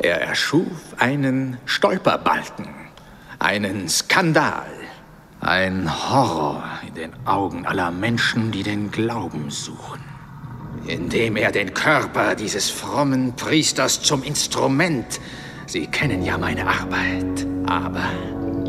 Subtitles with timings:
[0.00, 2.68] Er erschuf einen Stolperbalken,
[3.40, 4.70] einen Skandal,
[5.40, 10.00] ein Horror in den Augen aller Menschen, die den Glauben suchen.
[10.86, 15.20] Indem er den Körper dieses frommen Priesters zum Instrument.
[15.66, 17.46] Sie kennen ja meine Arbeit.
[17.66, 18.08] Aber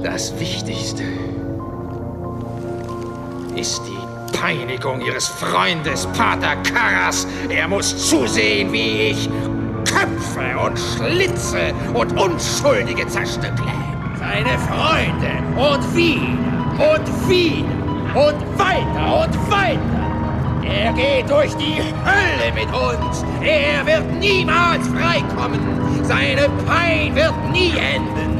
[0.03, 1.03] das Wichtigste
[3.55, 7.27] ist die Peinigung Ihres Freundes, Pater Karras.
[7.49, 9.29] Er muss zusehen, wie ich
[9.85, 13.71] Köpfe und Schlitze und Unschuldige zerstückle.
[14.17, 17.79] Seine Freunde und wieder und wieder
[18.15, 19.99] und weiter und weiter.
[20.63, 23.23] Er geht durch die Hölle mit uns.
[23.41, 25.59] Er wird niemals freikommen.
[26.03, 28.38] Seine Pein wird nie enden.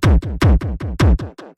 [0.00, 1.49] 不不不不不不不不。